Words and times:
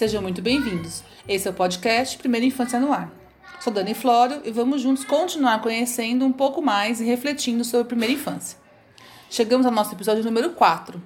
Sejam 0.00 0.22
muito 0.22 0.40
bem-vindos. 0.40 1.02
Esse 1.28 1.46
é 1.46 1.50
o 1.50 1.52
podcast 1.52 2.16
Primeira 2.16 2.46
Infância 2.46 2.80
no 2.80 2.90
Ar. 2.90 3.12
Sou 3.60 3.70
Dani 3.70 3.92
Flório 3.92 4.40
e 4.46 4.50
vamos 4.50 4.80
juntos 4.80 5.04
continuar 5.04 5.60
conhecendo 5.60 6.24
um 6.24 6.32
pouco 6.32 6.62
mais 6.62 7.02
e 7.02 7.04
refletindo 7.04 7.62
sobre 7.64 7.82
a 7.82 7.88
primeira 7.88 8.14
infância. 8.14 8.56
Chegamos 9.28 9.66
ao 9.66 9.72
nosso 9.72 9.94
episódio 9.94 10.24
número 10.24 10.52
4. 10.52 11.02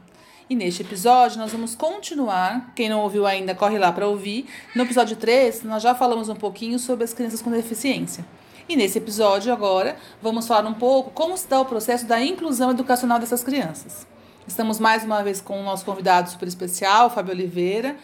E 0.48 0.54
neste 0.54 0.82
episódio 0.82 1.38
nós 1.38 1.50
vamos 1.50 1.74
continuar. 1.74 2.72
Quem 2.76 2.88
não 2.88 3.00
ouviu 3.00 3.26
ainda, 3.26 3.52
corre 3.52 3.80
lá 3.80 3.90
para 3.90 4.06
ouvir. 4.06 4.48
No 4.76 4.84
episódio 4.84 5.16
3, 5.16 5.64
nós 5.64 5.82
já 5.82 5.92
falamos 5.96 6.28
um 6.28 6.36
pouquinho 6.36 6.78
sobre 6.78 7.02
as 7.02 7.12
crianças 7.12 7.42
com 7.42 7.50
deficiência. 7.50 8.24
E 8.68 8.76
nesse 8.76 8.98
episódio 8.98 9.52
agora, 9.52 9.96
vamos 10.22 10.46
falar 10.46 10.68
um 10.68 10.74
pouco 10.74 11.10
como 11.10 11.36
se 11.36 11.48
dá 11.48 11.60
o 11.60 11.64
processo 11.64 12.06
da 12.06 12.22
inclusão 12.22 12.70
educacional 12.70 13.18
dessas 13.18 13.42
crianças. 13.42 14.06
Estamos 14.46 14.78
mais 14.78 15.02
uma 15.02 15.20
vez 15.24 15.40
com 15.40 15.58
o 15.58 15.64
nosso 15.64 15.84
convidado 15.84 16.30
super 16.30 16.46
especial, 16.46 17.10
Fábio 17.10 17.32
Oliveira. 17.32 17.96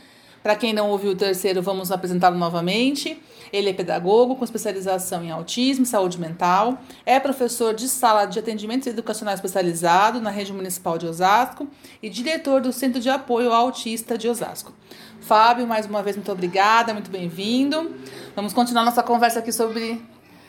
Para 0.43 0.57
quem 0.57 0.73
não 0.73 0.89
ouviu 0.91 1.13
o 1.13 1.17
terceiro, 1.17 1.61
vamos 1.61 1.93
apresentá-lo 1.93 2.39
novamente. 2.39 3.21
Ele 3.53 3.71
é 3.71 3.73
pedagogo 3.73 4.37
com 4.37 4.45
especialização 4.45 5.23
em 5.23 5.31
autismo 5.31 5.85
e 5.85 5.87
saúde 5.87 6.19
mental, 6.19 6.79
é 7.05 7.19
professor 7.19 7.75
de 7.75 7.89
sala 7.89 8.25
de 8.25 8.39
atendimento 8.39 8.89
educacional 8.89 9.35
especializado 9.35 10.21
na 10.21 10.31
rede 10.31 10.53
municipal 10.53 10.97
de 10.97 11.07
Osasco 11.07 11.67
e 12.03 12.09
diretor 12.09 12.61
do 12.61 12.73
Centro 12.73 13.01
de 13.01 13.11
Apoio 13.11 13.53
ao 13.53 13.67
Autista 13.67 14.17
de 14.17 14.29
Osasco. 14.29 14.73
Fábio, 15.21 15.67
mais 15.67 15.87
uma 15.87 16.03
vez, 16.03 16.17
muito 16.17 16.33
obrigada, 16.33 16.95
muito 16.95 17.11
bem-vindo. 17.11 17.95
Vamos 18.35 18.53
continuar 18.53 18.85
nossa 18.85 19.03
conversa 19.03 19.41
aqui 19.41 19.53
sobre 19.53 20.01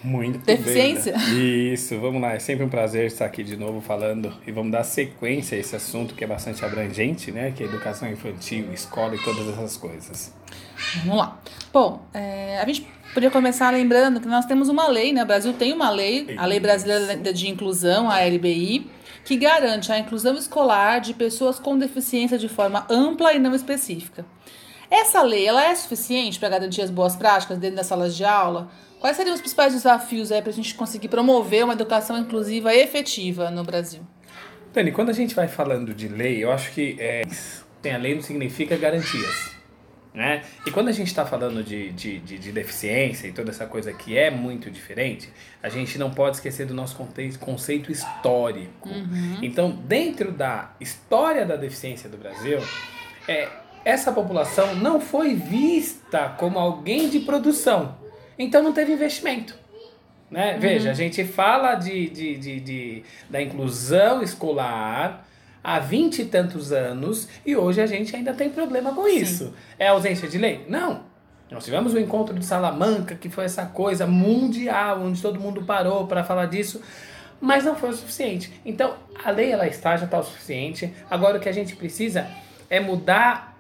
muito 0.03 0.39
Deficiência? 0.39 1.17
Bem. 1.17 1.73
Isso, 1.73 1.99
vamos 1.99 2.21
lá. 2.21 2.34
É 2.34 2.39
sempre 2.39 2.65
um 2.65 2.70
prazer 2.70 3.05
estar 3.05 3.26
aqui 3.26 3.43
de 3.43 3.55
novo 3.55 3.81
falando 3.81 4.34
e 4.45 4.51
vamos 4.51 4.71
dar 4.71 4.84
sequência 4.84 5.55
a 5.55 5.59
esse 5.59 5.76
assunto 5.76 6.15
que 6.15 6.23
é 6.23 6.27
bastante 6.27 6.63
abrangente, 6.65 7.31
né? 7.31 7.51
Que 7.55 7.63
é 7.63 7.65
educação 7.67 8.09
infantil, 8.09 8.71
escola 8.73 9.15
e 9.15 9.20
todas 9.20 9.48
essas 9.48 9.77
coisas. 9.77 10.34
Vamos 11.03 11.17
lá. 11.17 11.39
Bom, 11.71 12.05
é, 12.13 12.59
a 12.59 12.65
gente 12.65 12.87
podia 13.13 13.29
começar 13.29 13.70
lembrando 13.71 14.20
que 14.20 14.27
nós 14.27 14.45
temos 14.45 14.70
uma 14.70 14.87
lei, 14.87 15.13
né? 15.13 15.23
O 15.23 15.26
Brasil 15.26 15.53
tem 15.53 15.73
uma 15.73 15.89
lei, 15.89 16.35
a 16.37 16.45
Lei 16.45 16.59
Brasileira 16.59 17.33
de 17.33 17.49
Inclusão, 17.49 18.09
a 18.09 18.20
LBI, 18.20 18.89
que 19.23 19.37
garante 19.37 19.91
a 19.91 19.99
inclusão 19.99 20.35
escolar 20.35 20.99
de 20.99 21.13
pessoas 21.13 21.59
com 21.59 21.77
deficiência 21.77 22.37
de 22.37 22.49
forma 22.49 22.85
ampla 22.89 23.33
e 23.33 23.39
não 23.39 23.54
específica. 23.54 24.26
Essa 24.91 25.21
lei, 25.21 25.47
ela 25.47 25.63
é 25.63 25.73
suficiente 25.73 26.37
para 26.37 26.49
garantir 26.49 26.81
as 26.81 26.89
boas 26.89 27.15
práticas 27.15 27.57
dentro 27.57 27.77
das 27.77 27.87
salas 27.87 28.13
de 28.13 28.25
aula? 28.25 28.70
Quais 28.99 29.15
seriam 29.15 29.33
os 29.33 29.39
principais 29.39 29.73
desafios 29.73 30.33
aí 30.33 30.41
para 30.41 30.51
a 30.51 30.53
gente 30.53 30.75
conseguir 30.75 31.07
promover 31.07 31.63
uma 31.63 31.73
educação 31.73 32.17
inclusiva 32.17 32.75
efetiva 32.75 33.49
no 33.49 33.63
Brasil? 33.63 34.01
Dani, 34.73 34.91
quando 34.91 35.09
a 35.09 35.13
gente 35.13 35.33
vai 35.33 35.48
falando 35.48 35.93
de 35.93 36.09
lei, 36.09 36.43
eu 36.43 36.51
acho 36.51 36.71
que 36.71 36.98
é, 36.99 37.23
tem 37.81 37.93
a 37.93 37.98
lei 37.98 38.15
não 38.15 38.21
significa 38.21 38.75
garantias. 38.75 39.51
Né? 40.13 40.43
E 40.65 40.71
quando 40.71 40.89
a 40.89 40.91
gente 40.91 41.07
está 41.07 41.26
falando 41.26 41.63
de, 41.63 41.89
de, 41.93 42.20
de, 42.20 42.37
de, 42.37 42.51
deficiência 42.51 43.27
e 43.27 43.31
toda 43.31 43.49
essa 43.49 43.65
coisa 43.65 43.93
que 43.93 44.17
é 44.17 44.29
muito 44.29 44.70
diferente, 44.70 45.29
a 45.63 45.70
gente 45.70 45.98
não 45.98 46.11
pode 46.11 46.35
esquecer 46.35 46.65
do 46.65 46.73
nosso 46.73 46.98
conceito 47.39 47.89
histórico. 47.89 48.89
Uhum. 48.89 49.37
Então, 49.41 49.71
dentro 49.71 50.33
da 50.33 50.73
história 50.81 51.45
da 51.45 51.55
deficiência 51.55 52.09
do 52.09 52.17
Brasil, 52.17 52.59
é, 53.26 53.48
essa 53.84 54.12
população 54.12 54.76
não 54.76 54.99
foi 54.99 55.34
vista 55.34 56.29
como 56.37 56.60
alguém 56.60 57.10
de 57.10 57.20
produção. 57.20 57.96
Então 58.38 58.63
não 58.63 58.73
teve 58.73 58.93
investimento. 58.93 59.55
Né? 60.29 60.54
Uhum. 60.54 60.60
Veja, 60.60 60.91
a 60.91 60.93
gente 60.93 61.23
fala 61.26 61.76
de, 61.76 62.10
de, 62.10 62.38
de, 62.38 62.60
de, 62.60 63.04
da 63.29 63.41
inclusão 63.41 64.23
escolar 64.23 65.28
há 65.63 65.79
vinte 65.79 66.19
e 66.19 66.25
tantos 66.25 66.72
anos 66.72 67.28
e 67.45 67.55
hoje 67.55 67.81
a 67.81 67.85
gente 67.85 68.16
ainda 68.16 68.33
tem 68.33 68.50
problema 68.50 68.94
com 68.94 69.03
Sim. 69.03 69.17
isso. 69.17 69.53
É 69.78 69.89
ausência 69.89 70.28
de 70.28 70.38
lei? 70.38 70.66
Não. 70.67 71.11
Nós 71.51 71.66
tivemos 71.66 71.94
o 71.94 71.97
um 71.97 72.00
encontro 72.00 72.34
de 72.34 72.45
Salamanca, 72.45 73.13
que 73.13 73.29
foi 73.29 73.44
essa 73.44 73.66
coisa 73.66 74.07
mundial, 74.07 75.01
onde 75.01 75.22
todo 75.22 75.38
mundo 75.38 75.63
parou 75.63 76.07
para 76.07 76.23
falar 76.23 76.45
disso, 76.45 76.81
mas 77.41 77.66
não 77.66 77.75
foi 77.75 77.89
o 77.89 77.94
suficiente. 77.94 78.53
Então, 78.63 78.95
a 79.22 79.31
lei 79.31 79.51
ela 79.51 79.67
está, 79.67 79.97
já 79.97 80.05
está 80.05 80.17
o 80.17 80.23
suficiente. 80.23 80.94
Agora 81.09 81.38
o 81.38 81.41
que 81.41 81.50
a 81.50 81.51
gente 81.51 81.75
precisa 81.75 82.25
é 82.69 82.79
mudar 82.79 83.50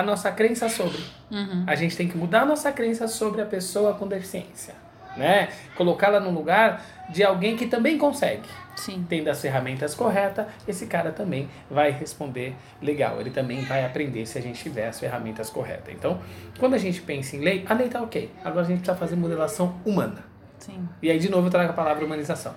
a 0.00 0.02
nossa 0.02 0.30
crença 0.32 0.68
sobre. 0.68 1.02
Uhum. 1.30 1.64
A 1.66 1.74
gente 1.74 1.96
tem 1.96 2.08
que 2.08 2.16
mudar 2.16 2.42
a 2.42 2.46
nossa 2.46 2.72
crença 2.72 3.06
sobre 3.06 3.40
a 3.40 3.46
pessoa 3.46 3.94
com 3.94 4.06
deficiência. 4.06 4.74
Né? 5.16 5.48
Colocá-la 5.76 6.20
no 6.20 6.30
lugar 6.30 6.84
de 7.08 7.22
alguém 7.22 7.56
que 7.56 7.66
também 7.66 7.98
consegue. 7.98 8.48
Sim. 8.76 9.04
Tendo 9.08 9.28
as 9.28 9.40
ferramentas 9.40 9.94
corretas, 9.94 10.46
esse 10.66 10.86
cara 10.86 11.10
também 11.10 11.48
vai 11.70 11.90
responder 11.90 12.54
legal. 12.80 13.20
Ele 13.20 13.30
também 13.30 13.62
vai 13.62 13.84
aprender 13.84 14.24
se 14.24 14.38
a 14.38 14.40
gente 14.40 14.62
tiver 14.62 14.88
as 14.88 14.98
ferramentas 14.98 15.50
corretas. 15.50 15.92
Então, 15.92 16.20
quando 16.58 16.74
a 16.74 16.78
gente 16.78 17.02
pensa 17.02 17.36
em 17.36 17.40
lei, 17.40 17.64
a 17.68 17.74
lei 17.74 17.86
está 17.86 18.00
ok. 18.00 18.30
Agora 18.44 18.64
a 18.64 18.68
gente 18.68 18.78
precisa 18.78 18.96
fazer 18.96 19.16
modelação 19.16 19.74
humana. 19.84 20.24
Sim. 20.58 20.88
E 21.02 21.10
aí, 21.10 21.18
de 21.18 21.28
novo, 21.28 21.48
eu 21.48 21.50
trago 21.50 21.70
a 21.70 21.74
palavra 21.74 22.04
humanização. 22.04 22.54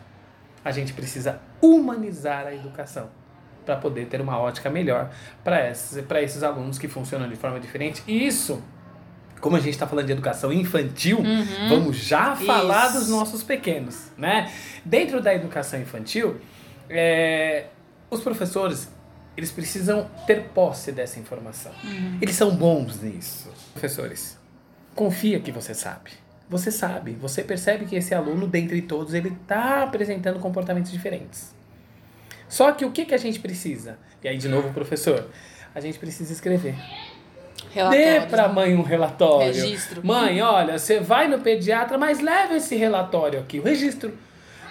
A 0.63 0.71
gente 0.71 0.93
precisa 0.93 1.41
humanizar 1.61 2.45
a 2.45 2.53
educação 2.53 3.09
para 3.65 3.75
poder 3.75 4.05
ter 4.07 4.21
uma 4.21 4.37
ótica 4.37 4.69
melhor 4.69 5.11
para 5.43 5.69
esses, 5.69 5.97
esses 5.97 6.43
alunos 6.43 6.77
que 6.77 6.87
funcionam 6.87 7.29
de 7.29 7.35
forma 7.35 7.59
diferente. 7.59 8.03
E 8.07 8.25
isso, 8.25 8.61
como 9.39 9.55
a 9.55 9.59
gente 9.59 9.71
está 9.71 9.87
falando 9.87 10.05
de 10.05 10.11
educação 10.11 10.51
infantil, 10.51 11.19
uhum. 11.19 11.69
vamos 11.69 11.97
já 11.97 12.35
falar 12.35 12.89
isso. 12.89 12.99
dos 12.99 13.09
nossos 13.09 13.43
pequenos, 13.43 14.11
né? 14.17 14.51
Dentro 14.83 15.21
da 15.21 15.33
educação 15.33 15.79
infantil, 15.81 16.39
é, 16.89 17.65
os 18.09 18.21
professores 18.21 18.89
eles 19.35 19.51
precisam 19.51 20.09
ter 20.27 20.43
posse 20.49 20.91
dessa 20.91 21.19
informação. 21.19 21.71
Uhum. 21.83 22.19
Eles 22.21 22.35
são 22.35 22.55
bons 22.55 23.01
nisso. 23.01 23.51
Professores, 23.73 24.37
confia 24.93 25.39
que 25.39 25.51
você 25.51 25.73
sabe. 25.73 26.11
Você 26.49 26.69
sabe, 26.69 27.13
você 27.13 27.41
percebe 27.43 27.85
que 27.85 27.95
esse 27.95 28.13
aluno, 28.13 28.47
dentre 28.47 28.81
todos, 28.81 29.13
ele 29.13 29.29
está 29.29 29.83
apresentando 29.83 30.39
comportamentos 30.39 30.91
diferentes. 30.91 31.55
Só 32.53 32.71
que 32.71 32.85
o 32.85 32.91
que, 32.91 33.03
que 33.03 33.15
a 33.15 33.17
gente 33.17 33.39
precisa? 33.39 33.97
E 34.23 34.27
aí, 34.27 34.37
de 34.37 34.47
novo, 34.47 34.71
professor, 34.71 35.27
a 35.73 35.79
gente 35.79 35.97
precisa 35.97 36.31
escrever. 36.31 36.75
Dê 37.89 38.21
para 38.29 38.47
mãe 38.47 38.75
um 38.75 38.83
relatório. 38.83 39.47
Registro. 39.47 40.05
Mãe, 40.05 40.39
olha, 40.39 40.77
você 40.77 40.99
vai 40.99 41.27
no 41.27 41.39
pediatra, 41.39 41.97
mas 41.97 42.19
leva 42.19 42.53
esse 42.53 42.75
relatório 42.75 43.39
aqui, 43.39 43.59
o 43.59 43.63
registro. 43.63 44.13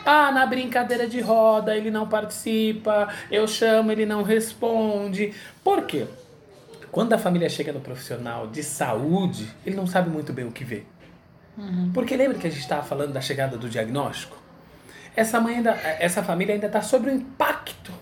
Ah, 0.06 0.30
na 0.30 0.46
brincadeira 0.46 1.08
de 1.08 1.20
roda 1.20 1.76
ele 1.76 1.90
não 1.90 2.08
participa, 2.08 3.08
eu 3.28 3.48
chamo, 3.48 3.90
ele 3.90 4.06
não 4.06 4.22
responde. 4.22 5.34
Por 5.64 5.82
quê? 5.82 6.06
Quando 6.92 7.14
a 7.14 7.18
família 7.18 7.48
chega 7.48 7.72
no 7.72 7.80
profissional 7.80 8.46
de 8.46 8.62
saúde, 8.62 9.48
ele 9.66 9.74
não 9.74 9.88
sabe 9.88 10.08
muito 10.08 10.32
bem 10.32 10.44
o 10.44 10.52
que 10.52 10.62
vê. 10.62 10.84
Uhum. 11.58 11.90
Porque 11.92 12.16
lembra 12.16 12.38
que 12.38 12.46
a 12.46 12.50
gente 12.50 12.62
estava 12.62 12.84
falando 12.84 13.12
da 13.12 13.20
chegada 13.20 13.56
do 13.56 13.68
diagnóstico? 13.68 14.41
Essa 15.14 15.40
mãe 15.40 15.56
ainda, 15.56 15.72
essa 15.98 16.22
família 16.22 16.54
ainda 16.54 16.66
está 16.66 16.80
sob 16.82 17.08
o 17.08 17.12
impacto 17.12 17.92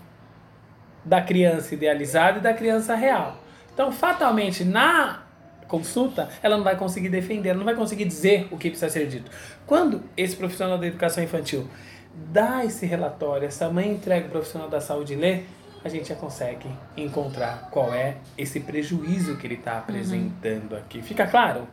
da 1.03 1.21
criança 1.21 1.73
idealizada 1.73 2.39
e 2.39 2.41
da 2.41 2.53
criança 2.53 2.95
real. 2.95 3.37
Então, 3.73 3.91
fatalmente, 3.91 4.63
na 4.63 5.23
consulta, 5.67 6.29
ela 6.43 6.57
não 6.57 6.63
vai 6.63 6.75
conseguir 6.75 7.09
defender, 7.09 7.49
ela 7.49 7.57
não 7.57 7.65
vai 7.65 7.75
conseguir 7.75 8.05
dizer 8.05 8.47
o 8.51 8.57
que 8.57 8.69
precisa 8.69 8.89
ser 8.89 9.07
dito. 9.07 9.31
Quando 9.65 10.03
esse 10.15 10.35
profissional 10.35 10.77
da 10.77 10.85
educação 10.85 11.23
infantil 11.23 11.67
dá 12.13 12.65
esse 12.65 12.85
relatório, 12.85 13.47
essa 13.47 13.69
mãe 13.69 13.89
entrega 13.89 14.27
o 14.27 14.29
profissional 14.29 14.69
da 14.69 14.81
saúde 14.81 15.13
e 15.13 15.15
lê, 15.15 15.43
a 15.83 15.89
gente 15.89 16.09
já 16.09 16.15
consegue 16.15 16.69
encontrar 16.95 17.69
qual 17.71 17.93
é 17.93 18.17
esse 18.37 18.59
prejuízo 18.59 19.37
que 19.37 19.47
ele 19.47 19.55
está 19.55 19.79
apresentando 19.79 20.73
uhum. 20.73 20.77
aqui. 20.77 21.01
Fica 21.01 21.25
claro? 21.25 21.67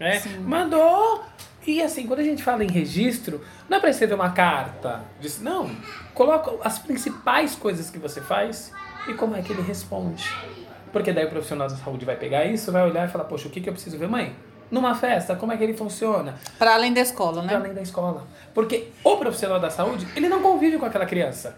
Né? 0.00 0.20
Mandou 0.40 1.22
e 1.66 1.82
assim, 1.82 2.06
quando 2.06 2.20
a 2.20 2.24
gente 2.24 2.42
fala 2.42 2.62
em 2.62 2.70
registro, 2.70 3.40
não 3.68 3.78
é 3.78 3.80
para 3.80 3.90
escrever 3.90 4.14
uma 4.14 4.30
carta. 4.30 5.02
Diz, 5.20 5.40
não, 5.40 5.70
coloca 6.12 6.52
as 6.62 6.78
principais 6.78 7.54
coisas 7.54 7.90
que 7.90 7.98
você 7.98 8.20
faz 8.20 8.72
e 9.08 9.14
como 9.14 9.34
é 9.34 9.42
que 9.42 9.52
ele 9.52 9.62
responde. 9.62 10.30
Porque 10.92 11.12
daí 11.12 11.24
o 11.24 11.30
profissional 11.30 11.68
da 11.68 11.76
saúde 11.76 12.04
vai 12.04 12.16
pegar 12.16 12.44
isso, 12.44 12.70
vai 12.70 12.88
olhar 12.88 13.08
e 13.08 13.10
falar, 13.10 13.24
poxa, 13.24 13.48
o 13.48 13.50
que, 13.50 13.60
que 13.60 13.68
eu 13.68 13.72
preciso 13.72 13.98
ver, 13.98 14.08
mãe? 14.08 14.36
Numa 14.70 14.94
festa, 14.94 15.36
como 15.36 15.52
é 15.52 15.56
que 15.56 15.64
ele 15.64 15.74
funciona? 15.74 16.36
Para 16.58 16.74
além 16.74 16.92
da 16.92 17.00
escola, 17.00 17.42
né? 17.42 17.48
Para 17.48 17.58
além 17.58 17.74
da 17.74 17.82
escola. 17.82 18.26
Porque 18.52 18.90
o 19.02 19.16
profissional 19.16 19.58
da 19.58 19.70
saúde, 19.70 20.06
ele 20.14 20.28
não 20.28 20.42
convive 20.42 20.78
com 20.78 20.84
aquela 20.84 21.06
criança. 21.06 21.56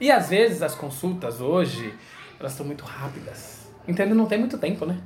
E 0.00 0.10
às 0.10 0.28
vezes 0.28 0.62
as 0.62 0.74
consultas 0.74 1.40
hoje, 1.40 1.94
elas 2.38 2.52
são 2.52 2.66
muito 2.66 2.84
rápidas. 2.84 3.68
Então 3.86 4.04
ele 4.04 4.14
não 4.14 4.26
tem 4.26 4.38
muito 4.38 4.58
tempo, 4.58 4.84
né? 4.84 4.98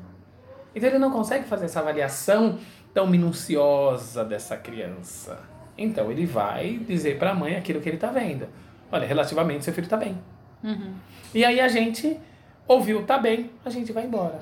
Então 0.74 0.88
ele 0.88 0.98
não 0.98 1.10
consegue 1.10 1.46
fazer 1.46 1.66
essa 1.66 1.80
avaliação 1.80 2.58
tão 2.98 3.06
minuciosa 3.06 4.24
dessa 4.24 4.56
criança. 4.56 5.38
Então 5.76 6.10
ele 6.10 6.26
vai 6.26 6.78
dizer 6.78 7.16
para 7.16 7.30
a 7.30 7.34
mãe 7.34 7.54
aquilo 7.54 7.80
que 7.80 7.88
ele 7.88 7.96
está 7.96 8.08
vendo. 8.08 8.48
Olha, 8.90 9.06
relativamente 9.06 9.64
seu 9.64 9.72
filho 9.72 9.84
está 9.84 9.96
bem. 9.96 10.18
Uhum. 10.64 10.94
E 11.32 11.44
aí 11.44 11.60
a 11.60 11.68
gente 11.68 12.18
ouviu, 12.66 13.04
tá 13.04 13.16
bem, 13.16 13.52
a 13.64 13.70
gente 13.70 13.92
vai 13.92 14.04
embora. 14.04 14.40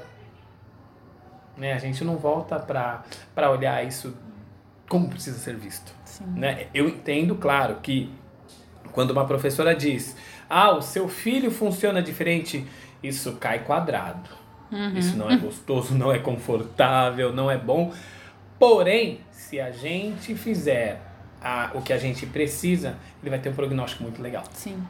Né? 1.55 1.75
A 1.75 1.79
gente 1.79 2.03
não 2.03 2.17
volta 2.17 2.59
para 2.59 3.51
olhar 3.51 3.87
isso 3.87 4.17
como 4.89 5.11
precisa 5.11 5.39
ser 5.39 5.55
visto. 5.55 5.93
Né? 6.35 6.69
Eu 6.73 6.89
entendo, 6.89 7.35
claro, 7.35 7.77
que 7.83 8.11
quando 8.93 9.11
uma 9.11 9.27
professora 9.27 9.75
diz, 9.75 10.17
ah, 10.49 10.71
o 10.71 10.81
seu 10.81 11.11
filho 11.11 11.51
funciona 11.51 12.03
diferente, 12.03 12.67
isso 13.03 13.37
cai 13.37 13.59
quadrado. 13.65 14.31
Isso 14.97 15.15
não 15.15 15.31
é 15.31 15.37
gostoso, 15.37 15.95
não 15.95 16.11
é 16.11 16.19
confortável, 16.19 17.35
não 17.35 17.51
é 17.51 17.59
bom. 17.59 17.93
Porém, 18.59 19.21
se 19.31 19.61
a 19.61 19.71
gente 19.71 20.35
fizer 20.35 21.01
a, 21.43 21.71
o 21.75 21.83
que 21.83 21.93
a 21.93 21.99
gente 21.99 22.25
precisa, 22.27 22.97
ele 23.23 23.31
vai 23.31 23.39
ter 23.39 23.51
um 23.51 23.55
prognóstico 23.55 24.03
muito 24.03 24.21
legal. 24.23 24.45
Sim. 24.53 24.83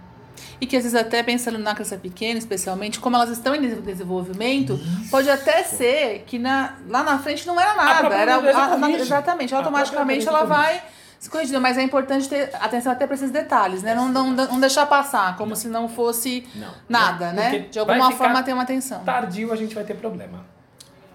E 0.61 0.67
que 0.67 0.77
às 0.77 0.83
vezes 0.85 0.99
até 0.99 1.23
pensando 1.23 1.59
na 1.59 1.75
criança 1.75 1.97
pequena, 1.97 2.39
especialmente, 2.39 3.01
como 3.01 3.17
elas 3.17 3.31
estão 3.31 3.55
em 3.55 3.61
des- 3.61 3.83
desenvolvimento, 3.83 4.79
pode 5.11 5.29
até 5.31 5.63
ser 5.65 6.25
que 6.27 6.39
na, 6.39 6.75
lá 6.89 7.03
na 7.03 7.19
frente 7.19 7.47
não 7.47 7.59
era 7.59 7.75
nada. 7.75 8.15
Era, 8.15 8.35
a- 8.37 8.77
na- 8.77 8.91
exatamente, 8.91 9.55
automaticamente 9.55 10.29
ela 10.29 10.45
vai 10.45 10.83
se 11.19 11.29
corrigindo. 11.31 11.61
Mas 11.61 11.79
é 11.79 11.83
importante 11.83 12.29
ter 12.29 12.51
atenção 12.55 12.93
até 12.93 13.07
para 13.07 13.15
esses 13.15 13.31
detalhes, 13.31 13.83
né? 13.83 13.95
Não, 13.95 14.09
não, 14.11 14.31
não 14.31 14.61
deixar 14.61 14.87
passar, 14.87 15.37
como 15.37 15.57
se 15.57 15.69
não 15.69 15.89
fosse 15.89 16.47
Não. 16.55 16.71
nada, 16.89 17.29
Não, 17.29 17.35
né? 17.35 17.51
porque 17.51 17.69
De 17.71 17.79
alguma 17.79 18.13
forma 18.13 18.43
ter 18.43 18.53
uma 18.53 18.63
atenção. 18.63 19.03
Tardio 19.05 19.53
a 19.53 19.57
gente 19.57 19.75
vai 19.75 19.85
ter 19.85 19.95
problema. 19.95 20.45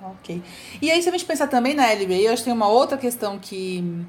Ok. 0.03 0.41
E 0.81 0.89
aí, 0.89 1.01
se 1.01 1.09
a 1.09 1.11
gente 1.11 1.25
pensar 1.25 1.47
também 1.47 1.73
na 1.73 1.91
LBA, 1.91 2.15
eu 2.15 2.33
acho 2.33 2.41
que 2.41 2.45
tem 2.45 2.53
uma 2.53 2.67
outra 2.67 2.97
questão 2.97 3.37
que 3.37 4.05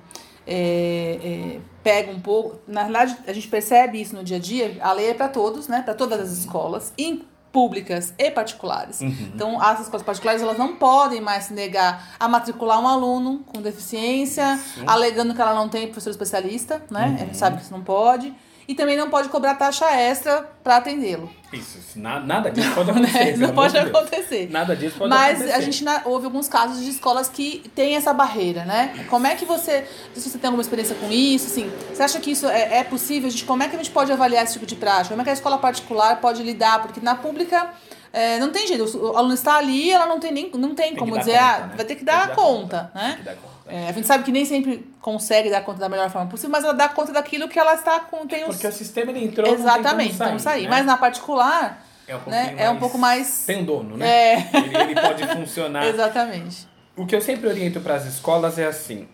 é, 0.47 1.19
é, 1.23 1.61
pega 1.83 2.11
um 2.11 2.21
pouco. 2.21 2.59
Na 2.67 2.85
verdade, 2.85 3.17
a 3.27 3.33
gente 3.33 3.49
percebe 3.49 4.01
isso 4.01 4.15
no 4.15 4.25
dia 4.25 4.37
a 4.39 4.41
dia. 4.41 4.77
A 4.81 4.93
lei 4.93 5.11
é 5.11 5.15
para 5.15 5.29
todos, 5.29 5.69
né? 5.69 5.83
Para 5.83 5.95
todas 5.95 6.21
as 6.21 6.39
escolas, 6.39 6.93
em 6.97 7.25
públicas 7.53 8.15
e 8.17 8.31
particulares. 8.31 9.03
Então, 9.03 9.61
as 9.61 9.81
escolas 9.81 10.03
particulares 10.03 10.41
elas 10.41 10.57
não 10.57 10.77
podem 10.77 11.21
mais 11.21 11.45
se 11.45 11.53
negar 11.53 12.17
a 12.19 12.27
matricular 12.27 12.81
um 12.81 12.89
aluno 12.89 13.45
com 13.47 13.61
deficiência, 13.61 14.59
alegando 14.87 15.35
que 15.35 15.41
ela 15.41 15.55
não 15.55 15.69
tem 15.69 15.87
professor 15.87 16.11
especialista, 16.11 16.83
né? 16.91 17.15
A 17.21 17.25
gente 17.25 17.37
sabe 17.37 17.59
que 17.59 17.63
isso 17.65 17.73
não 17.73 17.83
pode. 17.83 18.35
E 18.69 18.75
também 18.75 18.97
não 18.97 19.11
pode 19.11 19.29
cobrar 19.29 19.55
taxa 19.57 19.91
extra 19.91 20.43
para 20.63 20.77
atendê-lo. 20.77 21.29
Isso, 21.53 21.79
isso, 21.79 21.99
na- 21.99 22.21
nada 22.21 22.51
disso 22.51 22.71
pode 22.75 22.93
né? 22.93 22.99
acontecer. 23.09 23.37
Não 23.39 23.53
pode 23.55 23.73
de 23.75 23.81
Deus. 23.81 23.95
acontecer. 23.95 24.49
Nada 24.51 24.77
disso 24.77 24.97
pode 24.99 25.11
Mas 25.11 25.41
acontecer. 25.41 25.53
a 25.57 25.61
gente 25.61 25.85
houve 26.05 26.25
alguns 26.27 26.49
casos 26.49 26.83
de 26.83 26.89
escolas 26.91 27.29
que 27.29 27.71
tem 27.75 27.97
essa 27.97 28.13
barreira, 28.15 28.65
né? 28.65 29.05
Como 29.11 29.27
é 29.27 29.35
que 29.35 29.45
você, 29.45 29.85
se 30.15 30.31
você 30.31 30.39
tem 30.39 30.47
alguma 30.49 30.63
experiência 30.63 30.95
com 30.95 31.11
isso, 31.11 31.47
assim, 31.49 31.71
você 31.93 32.03
acha 32.03 32.21
que 32.21 32.31
isso 32.31 32.47
é, 32.47 32.79
é 32.79 32.85
possível? 32.85 33.29
A 33.29 33.31
gente, 33.31 33.45
como 33.45 33.63
é 33.63 33.69
que 33.69 33.75
a 33.75 33.79
gente 33.79 33.91
pode 33.91 34.11
avaliar 34.13 34.45
esse 34.45 34.55
tipo 34.55 34.67
de 34.67 34.77
prática? 34.77 35.09
Como 35.11 35.21
é 35.21 35.25
que 35.25 35.31
a 35.31 35.35
escola 35.35 35.59
particular 35.59 36.21
pode 36.21 36.43
lidar? 36.43 36.81
Porque 36.83 37.01
na 37.01 37.15
pública 37.17 37.71
é, 38.13 38.39
não 38.39 38.51
tem 38.51 38.67
jeito, 38.67 38.85
o 38.97 39.17
aluno 39.17 39.35
está 39.35 39.57
ali, 39.57 39.91
ela 39.91 40.07
não 40.07 40.21
tem 40.21 40.31
nem, 40.33 40.51
não 40.55 40.75
tem, 40.75 40.93
que 40.93 40.99
como 40.99 41.19
dizer, 41.19 41.33
conta, 41.33 41.45
ah, 41.45 41.59
né? 41.67 41.73
vai 41.77 41.85
ter 41.85 41.95
que 41.97 42.05
Tem 42.05 42.15
dar 42.15 42.29
dar 42.29 42.35
conta, 42.37 42.91
conta. 42.93 42.93
né? 42.95 43.09
Tem 43.09 43.17
que 43.19 43.23
dar 43.25 43.35
conta. 43.37 43.53
É, 43.69 43.89
a 43.89 43.93
gente 43.93 44.07
sabe 44.07 44.23
que 44.25 44.33
nem 44.33 44.45
sempre 44.45 44.92
consegue 45.03 45.51
dar 45.51 45.61
conta 45.63 45.81
da 45.81 45.89
melhor 45.89 46.09
forma 46.09 46.31
possível, 46.31 46.51
mas 46.51 46.65
ela 46.65 46.73
dá 46.73 46.89
conta 46.89 47.13
daquilo 47.13 47.49
que 47.49 47.59
ela 47.59 47.75
está 47.75 48.01
com, 48.01 48.27
tem 48.27 48.45
os 48.45 48.55
Porque 48.55 48.67
o 48.69 48.73
sistema 48.73 49.11
ele 49.11 49.25
entrou. 49.27 49.47
não 49.47 49.55
tem 49.57 49.63
Exatamente, 49.65 50.17
como 50.17 50.25
então 50.31 50.39
sair. 50.39 50.63
né? 50.63 50.69
Mas 50.71 50.87
na 50.87 50.97
particular, 50.97 51.85
é 52.09 52.15
um, 52.15 52.19
né, 52.19 52.23
pouquinho 52.45 52.61
é 52.61 52.65
um 52.65 52.73
mais- 52.73 52.79
pouco 52.81 52.99
mais. 52.99 53.45
Tem 53.45 53.59
um 53.61 53.65
dono, 53.65 53.97
né? 53.99 54.07
É. 54.09 54.51
Ele, 54.55 54.77
ele 54.77 55.01
pode 55.01 55.27
funcionar. 55.27 55.85
Exatamente. 55.91 56.67
O 56.97 57.05
que 57.05 57.15
eu 57.17 57.21
sempre 57.21 57.49
oriento 57.49 57.81
para 57.81 57.95
as 57.97 58.07
escolas 58.07 58.59
é 58.59 58.67
assim: 58.67 59.09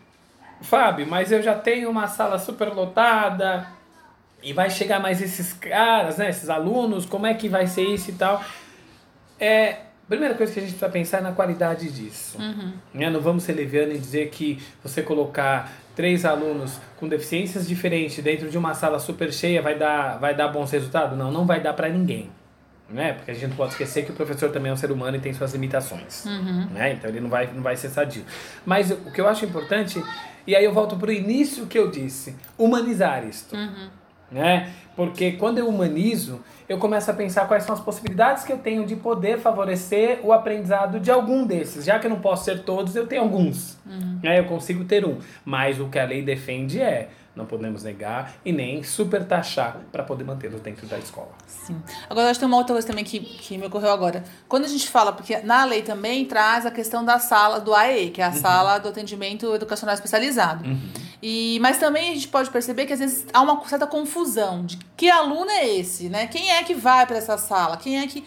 Fábio, 0.61 1.06
mas 1.06 1.32
eu 1.32 1.40
já 1.43 1.55
tenho 1.55 1.88
uma 1.91 2.06
sala 2.06 2.38
super 2.38 2.69
lotada 2.69 3.67
e 4.43 4.52
vai 4.52 4.69
chegar 4.69 5.00
mais 5.00 5.23
esses 5.23 5.52
caras, 5.55 6.19
né? 6.19 6.29
Esses 6.29 6.50
alunos, 6.50 7.06
como 7.06 7.26
é 7.26 7.32
que 7.34 7.49
vai 7.49 7.67
ser 7.67 7.82
isso 7.84 8.11
e 8.11 8.14
tal? 8.14 8.43
É, 9.41 9.76
primeira 10.08 10.34
coisa 10.34 10.52
que 10.52 10.58
a 10.58 10.62
gente 10.62 10.72
precisa 10.72 10.90
pensar 10.90 11.19
é 11.19 11.20
na 11.20 11.32
qualidade 11.32 11.90
disso. 11.90 12.38
Né? 12.94 13.10
Não 13.10 13.20
vamos 13.20 13.43
ser 13.43 13.52
leviano 13.52 13.93
e 13.93 13.99
dizer 13.99 14.31
que 14.31 14.58
você 14.82 15.02
colocar 15.02 15.70
três 15.94 16.25
alunos 16.25 16.81
com 16.96 17.08
deficiências 17.08 17.66
diferentes 17.66 18.22
dentro 18.22 18.49
de 18.49 18.56
uma 18.56 18.72
sala 18.75 18.99
super 18.99 19.32
cheia 19.32 19.60
vai 19.60 19.76
dar, 19.76 20.19
vai 20.19 20.34
dar 20.34 20.49
bons 20.49 20.70
resultados? 20.70 21.19
Não, 21.19 21.31
não 21.31 21.44
vai 21.44 21.60
dar 21.60 21.75
para 21.75 21.88
ninguém. 21.88 22.31
Né? 22.88 23.12
Porque 23.12 23.31
a 23.31 23.34
gente 23.34 23.49
não 23.49 23.56
pode 23.56 23.72
esquecer 23.72 24.05
que 24.05 24.12
o 24.12 24.14
professor 24.14 24.50
também 24.50 24.70
é 24.70 24.72
um 24.72 24.76
ser 24.76 24.90
humano 24.90 25.16
e 25.16 25.20
tem 25.20 25.32
suas 25.34 25.52
limitações. 25.52 26.25
Né? 26.72 26.93
Então 26.93 27.10
ele 27.10 27.20
não 27.20 27.28
vai, 27.28 27.46
não 27.52 27.62
vai 27.62 27.76
ser 27.76 27.90
sadio. 27.90 28.25
Mas 28.64 28.90
o 28.90 29.12
que 29.12 29.20
eu 29.20 29.28
acho 29.28 29.44
importante, 29.44 30.02
e 30.46 30.56
aí 30.56 30.64
eu 30.64 30.72
volto 30.72 30.96
para 30.96 31.10
o 31.10 31.12
início 31.12 31.66
que 31.66 31.78
eu 31.78 31.90
disse, 31.90 32.34
humanizar 32.56 33.26
isto. 33.26 33.55
Né? 34.31 34.72
Porque 34.96 35.32
quando 35.32 35.58
eu 35.58 35.69
humanizo, 35.69 36.43
eu 36.69 36.79
começo 36.79 37.11
a 37.11 37.15
pensar 37.15 37.49
quais 37.49 37.65
são 37.65 37.75
as 37.75 37.81
possibilidades 37.81 38.44
que 38.44 38.53
eu 38.53 38.59
tenho 38.59 38.85
de 38.85 38.94
poder 38.94 39.38
favorecer 39.38 40.20
o 40.23 40.32
aprendizado 40.32 41.00
de 41.00 41.11
algum 41.11 41.47
desses. 41.47 41.85
Já 41.85 41.99
que 41.99 42.06
eu 42.06 42.11
não 42.11 42.20
posso 42.20 42.44
ser 42.44 42.62
todos, 42.62 42.94
eu 42.94 43.06
tenho 43.06 43.23
alguns. 43.23 43.79
Né? 44.23 44.38
Eu 44.38 44.44
consigo 44.44 44.85
ter 44.85 45.05
um. 45.05 45.19
Mas 45.44 45.81
o 45.81 45.88
que 45.88 45.99
a 45.99 46.05
lei 46.05 46.23
defende 46.23 46.81
é 46.81 47.09
não 47.34 47.46
podemos 47.46 47.84
negar 47.84 48.34
e 48.44 48.52
nem 48.52 48.82
super 48.82 49.25
taxar 49.25 49.80
para 49.92 50.02
poder 50.02 50.25
mantê-los 50.25 50.60
dentro 50.60 50.86
da 50.86 50.98
escola. 50.98 51.30
Sim. 51.46 51.80
Agora, 52.10 52.30
acho 52.30 52.38
que 52.38 52.40
tem 52.40 52.48
uma 52.48 52.56
outra 52.56 52.75
coisa 52.75 52.86
também 52.86 53.04
que, 53.04 53.20
que 53.20 53.56
me 53.56 53.66
ocorreu 53.66 53.90
agora. 53.90 54.25
Quando 54.48 54.64
a 54.64 54.69
gente 54.69 54.88
fala, 54.88 55.12
porque 55.12 55.38
na 55.38 55.64
lei 55.64 55.82
também 55.82 56.25
traz 56.25 56.66
a 56.66 56.70
questão 56.70 57.04
da 57.04 57.19
sala 57.19 57.60
do 57.60 57.72
AE, 57.75 58.10
que 58.10 58.20
é 58.20 58.25
a 58.25 58.32
sala 58.32 58.78
do 58.78 58.88
atendimento 58.88 59.54
educacional 59.54 59.94
especializado. 59.94 60.64
E, 61.22 61.58
mas 61.60 61.78
também 61.78 62.10
a 62.10 62.14
gente 62.14 62.28
pode 62.28 62.50
perceber 62.50 62.86
que 62.86 62.92
às 62.92 62.98
vezes 62.98 63.26
há 63.32 63.40
uma 63.40 63.64
certa 63.69 63.86
confusão 63.86 64.64
de 64.64 64.78
que 64.96 65.10
aluno 65.10 65.50
é 65.50 65.69
esse, 65.69 66.08
né? 66.08 66.26
Quem 66.26 66.50
é 66.50 66.62
que 66.62 66.74
vai 66.74 67.06
para 67.06 67.19
essa 67.19 67.36
sala? 67.36 67.76
Quem 67.76 68.00
é 68.00 68.06
que. 68.06 68.24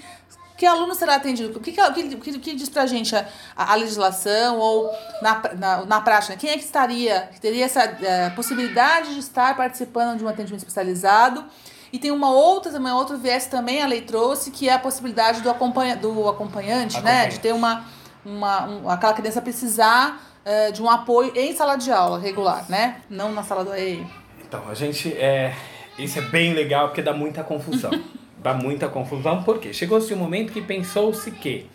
Que 0.62 0.68
aluno 0.68 0.94
será 0.94 1.16
atendido? 1.16 1.58
O 1.58 1.60
que, 1.60 1.72
que, 1.72 2.16
que, 2.18 2.38
que, 2.38 2.54
diz 2.54 2.69
pra 2.69 2.86
gente 2.86 3.16
a, 3.16 3.25
a 3.56 3.74
legislação 3.74 4.60
ou 4.60 4.92
na, 5.19 5.42
na, 5.58 5.86
na 5.86 6.02
prática? 6.02 6.38
Quem 6.38 6.52
é 6.52 6.54
que 6.54 6.63
estaria, 6.63 7.30
que 7.34 7.42
teria 7.42 7.66
essa 7.66 7.81
eh, 7.81 8.30
possibilidade 8.36 9.12
de 9.16 9.22
estar 9.22 9.58
participando 9.58 10.19
de 10.19 10.24
um 10.24 10.28
atendimento 10.28 10.60
especializado? 10.60 11.44
E 11.92 11.98
tem 11.98 12.12
uma 12.12 12.30
outra, 12.30 12.78
uma 12.78 12.96
outro 12.96 13.18
viés 13.18 13.48
também 13.48 13.81
a 13.81 13.88
lei 13.88 14.02
trouxe, 14.02 14.52
que 14.52 14.69
é 14.69 14.74
a 14.74 14.78
possibilidade 14.78 15.42
do, 15.42 15.50
acompanha, 15.50 15.96
do 15.96 16.30
acompanhante, 16.30 17.02
né? 17.02 17.25
De 17.25 17.40
ter 17.40 17.56
uma, 17.56 17.84
uma 18.24 18.68
um, 18.68 18.88
aquela 18.88 19.14
criança 19.14 19.42
precisar 19.42 20.22
eh, 20.46 20.69
de 20.69 20.80
um 20.80 20.88
apoio 20.88 21.34
em 21.36 21.56
sala 21.56 21.75
de 21.75 21.92
aula 21.92 22.19
regular, 22.19 22.69
né? 22.69 23.02
Não 23.10 23.31
na 23.31 23.42
sala 23.42 23.66
do 23.66 23.74
EI. 23.74 24.06
Então, 24.46 24.69
a 24.69 24.75
gente 24.75 25.12
é. 25.12 25.56
Isso 25.98 26.19
é 26.19 26.22
bem 26.22 26.54
legal 26.54 26.90
porque 26.90 27.02
dá 27.02 27.14
muita 27.14 27.44
confusão. 27.44 27.90
dá 28.42 28.54
muita 28.54 28.88
confusão, 28.88 29.44
porque 29.44 29.74
chegou-se 29.74 30.14
um 30.14 30.18
momento 30.18 30.52
que 30.52 30.62
pensou-se 30.62 31.30
que 31.32 31.70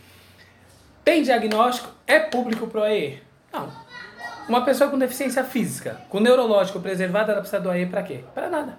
tem 1.04 1.22
diagnóstico, 1.22 1.88
é 2.06 2.18
público 2.18 2.66
pro 2.66 2.82
AE? 2.82 3.22
Não. 3.52 3.68
Uma 4.48 4.64
pessoa 4.64 4.90
com 4.90 4.98
deficiência 4.98 5.44
física, 5.44 6.00
com 6.08 6.20
neurológico 6.20 6.80
preservado, 6.80 7.30
ela 7.30 7.40
precisa 7.40 7.60
do 7.60 7.70
AE 7.70 7.86
para 7.86 8.02
quê? 8.02 8.20
Para 8.34 8.48
nada. 8.48 8.78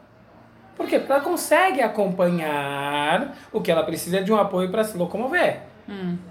Por 0.76 0.88
quê? 0.88 1.00
Porque 1.00 1.12
ela 1.12 1.22
consegue 1.22 1.82
acompanhar 1.82 3.36
o 3.52 3.62
que 3.62 3.72
ela 3.72 3.84
precisa 3.84 4.22
de 4.22 4.32
um 4.32 4.38
apoio 4.38 4.70
para 4.70 4.84
se 4.84 4.98
locomover. 4.98 5.62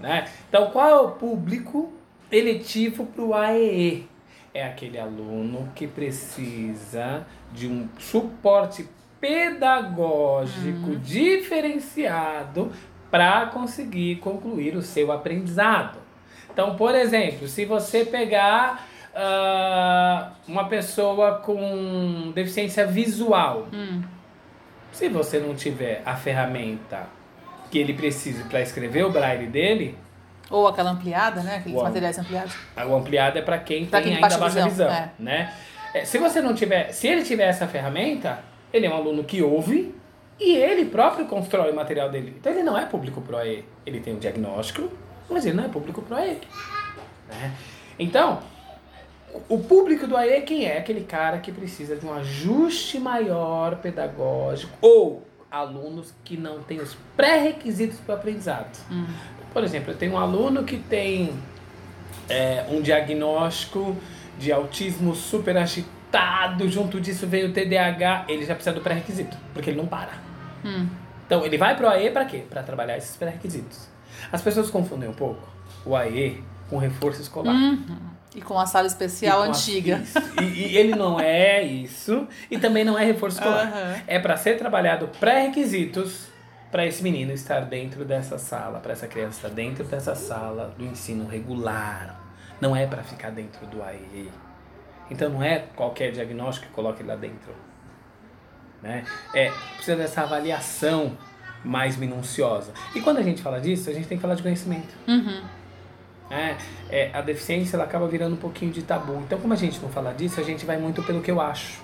Né? 0.01 0.27
Então, 0.47 0.69
qual 0.69 0.89
é 0.89 0.95
o 0.95 1.11
público 1.11 1.91
eletivo 2.31 3.05
para 3.07 3.23
o 3.23 3.33
AEE? 3.33 4.07
É 4.53 4.63
aquele 4.63 4.99
aluno 4.99 5.69
que 5.75 5.87
precisa 5.87 7.25
de 7.51 7.67
um 7.67 7.89
suporte 7.99 8.87
pedagógico 9.19 10.95
diferenciado 10.97 12.71
para 13.09 13.47
conseguir 13.47 14.17
concluir 14.17 14.75
o 14.75 14.81
seu 14.81 15.11
aprendizado. 15.11 15.97
Então, 16.51 16.75
por 16.75 16.93
exemplo, 16.95 17.47
se 17.47 17.65
você 17.65 18.03
pegar 18.03 18.85
ah, 19.15 20.31
uma 20.47 20.65
pessoa 20.67 21.39
com 21.39 22.31
deficiência 22.33 22.85
visual, 22.85 23.67
se 24.91 25.07
você 25.09 25.39
não 25.39 25.55
tiver 25.55 26.01
a 26.05 26.15
ferramenta 26.15 27.07
que 27.71 27.77
ele 27.79 27.93
precise 27.93 28.43
para 28.45 28.61
escrever 28.61 29.05
o 29.05 29.11
braille 29.11 29.47
dele, 29.47 29.97
Ou 30.49 30.67
aquela 30.67 30.91
ampliada, 30.91 31.41
né? 31.41 31.57
Aqueles 31.57 31.75
Uau. 31.75 31.85
materiais 31.85 32.17
ampliados. 32.17 32.55
o 32.77 32.95
ampliado 32.95 33.37
é 33.37 33.41
para 33.41 33.57
quem 33.59 33.85
Pra 33.85 33.99
tem 33.99 34.13
quem 34.13 34.15
ainda 34.15 34.27
baixa 34.27 34.37
baixa 34.39 34.69
visão, 34.69 34.87
visão, 34.87 34.89
é. 34.89 35.11
né? 35.19 35.53
É, 35.93 36.05
se 36.05 36.17
você 36.17 36.41
não 36.41 36.53
tiver, 36.53 36.91
se 36.93 37.07
ele 37.07 37.23
tiver 37.23 37.47
essa 37.49 37.67
ferramenta, 37.67 38.39
ele 38.73 38.85
é 38.85 38.89
um 38.89 38.95
aluno 38.95 39.23
que 39.23 39.41
ouve 39.41 39.93
e 40.39 40.55
ele 40.55 40.85
próprio 40.85 41.25
constrói 41.25 41.71
o 41.71 41.75
material 41.75 42.09
dele. 42.09 42.35
Então 42.39 42.51
ele 42.51 42.63
não 42.63 42.77
é 42.77 42.85
público 42.85 43.21
pro 43.21 43.37
AE. 43.37 43.63
Ele 43.85 43.99
tem 43.99 44.13
um 44.15 44.19
diagnóstico, 44.19 44.89
mas 45.29 45.45
ele 45.45 45.55
não 45.57 45.65
é 45.65 45.67
público 45.67 46.01
pro 46.01 46.15
AE. 46.15 46.37
Né? 47.29 47.53
Então, 47.99 48.39
o- 49.49 49.59
público 49.59 50.05
do 50.07 50.15
AE 50.15 50.41
quem 50.41 50.65
é? 50.65 50.77
Aquele 50.77 51.01
cara 51.01 51.39
que 51.39 51.51
precisa 51.51 51.95
de 51.95 52.05
um 52.05 52.13
ajuste 52.13 52.99
maior 52.99 53.77
pedagógico 53.77 54.71
ou 54.81 55.23
alunos 55.49 56.13
que 56.23 56.35
não 56.37 56.61
têm 56.61 56.79
os 56.81 56.95
pré-requisitos 57.15 57.99
para 57.99 58.15
o 58.15 58.17
aprendizado. 58.17 58.77
Por 59.53 59.63
exemplo, 59.63 59.91
eu 59.93 59.97
tenho 59.97 60.13
um 60.13 60.17
aluno 60.17 60.63
que 60.63 60.77
tem 60.77 61.33
é, 62.29 62.65
um 62.69 62.81
diagnóstico 62.81 63.95
de 64.37 64.51
autismo 64.51 65.15
super 65.15 65.57
agitado, 65.57 65.96
junto 66.67 66.99
disso 67.01 67.27
veio 67.27 67.49
o 67.49 67.53
TDAH, 67.53 68.25
ele 68.27 68.45
já 68.45 68.53
precisa 68.55 68.73
do 68.75 68.81
pré-requisito, 68.81 69.37
porque 69.53 69.69
ele 69.69 69.77
não 69.77 69.87
para. 69.87 70.11
Então, 71.25 71.45
ele 71.45 71.57
vai 71.57 71.75
pro 71.75 71.87
AE 71.89 72.09
para 72.11 72.25
quê? 72.25 72.43
Para 72.49 72.63
trabalhar 72.63 72.97
esses 72.97 73.15
pré-requisitos. 73.15 73.87
As 74.31 74.41
pessoas 74.41 74.69
confundem 74.69 75.07
um 75.09 75.13
pouco 75.13 75.41
o 75.85 75.95
AE 75.95 76.43
com 76.69 76.77
reforço 76.77 77.21
escolar. 77.21 77.55
E 78.35 78.41
com 78.41 78.59
a 78.59 78.65
sala 78.65 78.87
especial 78.87 79.41
E 79.41 79.47
a- 79.47 79.49
antiga. 79.49 79.97
isso. 80.03 80.19
E, 80.41 80.43
e 80.73 80.77
ele 80.77 80.95
não 80.95 81.19
é 81.19 81.61
isso, 81.63 82.27
e 82.51 82.57
também 82.57 82.83
não 82.83 82.97
é 82.97 83.03
reforço 83.05 83.37
escolar. 83.39 83.67
Aham. 83.67 83.95
É 84.07 84.19
para 84.19 84.35
ser 84.37 84.57
trabalhado 84.57 85.07
pré-requisitos 85.19 86.27
para 86.71 86.85
esse 86.85 87.01
menino 87.01 87.31
estar 87.31 87.61
dentro 87.61 88.03
dessa 88.03 88.37
sala, 88.37 88.79
para 88.79 88.91
essa 88.93 89.07
criança 89.07 89.37
estar 89.37 89.49
dentro 89.49 89.83
dessa 89.85 90.15
sala 90.15 90.73
do 90.77 90.85
ensino 90.85 91.25
regular. 91.27 92.19
Não 92.59 92.75
é 92.75 92.85
para 92.85 93.03
ficar 93.03 93.29
dentro 93.31 93.65
do 93.67 93.81
AE. 93.83 94.29
Então 95.09 95.29
não 95.29 95.43
é 95.43 95.59
qualquer 95.75 96.11
diagnóstico 96.11 96.67
que 96.67 96.73
coloque 96.73 97.03
lá 97.03 97.15
dentro. 97.15 97.53
Né? 98.81 99.05
É, 99.33 99.51
precisa 99.75 99.97
dessa 99.97 100.21
avaliação 100.21 101.17
mais 101.63 101.97
minuciosa. 101.97 102.71
E 102.95 103.01
quando 103.01 103.17
a 103.17 103.23
gente 103.23 103.41
fala 103.41 103.59
disso, 103.59 103.89
a 103.89 103.93
gente 103.93 104.07
tem 104.07 104.17
que 104.17 104.21
falar 104.21 104.35
de 104.35 104.43
conhecimento. 104.43 104.93
Uhum. 105.07 105.41
É, 106.29 106.57
é, 106.89 107.11
a 107.13 107.21
deficiência 107.21 107.75
ela 107.75 107.85
acaba 107.85 108.07
virando 108.07 108.33
um 108.33 108.39
pouquinho 108.39 108.71
de 108.71 108.81
tabu. 108.81 109.15
Então, 109.25 109.39
como 109.39 109.53
a 109.53 109.57
gente 109.57 109.79
não 109.79 109.89
fala 109.89 110.13
disso, 110.13 110.39
a 110.39 110.43
gente 110.43 110.65
vai 110.65 110.77
muito 110.77 111.01
pelo 111.03 111.21
que 111.21 111.31
eu 111.31 111.39
acho. 111.39 111.81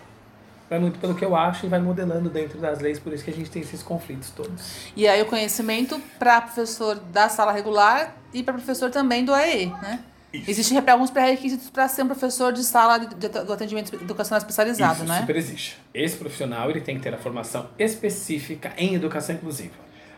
Vai 0.70 0.80
muito 0.80 1.00
pelo 1.00 1.16
que 1.16 1.24
eu 1.24 1.36
acho 1.36 1.66
e 1.66 1.70
vai 1.70 1.80
modelando 1.80 2.30
dentro 2.30 2.60
das 2.60 2.80
leis, 2.80 3.00
por 3.00 3.14
isso 3.14 3.24
que 3.24 3.30
a 3.30 3.34
gente 3.34 3.50
tem 3.50 3.62
esses 3.62 3.84
conflitos 3.84 4.32
todos. 4.32 4.92
E 4.96 5.08
aí 5.08 5.22
o 5.22 5.26
conhecimento 5.26 6.02
para 6.18 6.42
professor 6.42 6.96
da 6.96 7.30
sala 7.30 7.52
regular 7.52 8.16
e 8.34 8.42
para 8.42 8.54
professor 8.54 8.90
também 8.90 9.24
do 9.24 9.34
AE, 9.34 9.68
né? 9.68 10.00
Existem 10.34 10.82
alguns 10.90 11.12
pré-requisitos 11.12 11.70
para 11.70 11.88
ser 11.88 12.02
um 12.02 12.08
professor 12.08 12.52
de 12.52 12.64
sala 12.64 12.98
de, 12.98 13.28
do 13.28 13.54
atendimento 13.54 13.94
educacional 13.96 14.40
especializado, 14.40 15.04
Isso, 15.04 15.06
né? 15.06 15.20
super 15.20 15.36
existe. 15.36 15.78
Esse 15.94 16.18
profissional 16.18 16.70
ele 16.72 16.82
tem 16.82 16.98
que 16.98 17.04
ter 17.04 17.14
a 17.14 17.18
formação 17.18 17.70
específica 17.78 18.74
em 18.76 18.96
educação 18.96 19.36
inclusiva. 19.36 19.76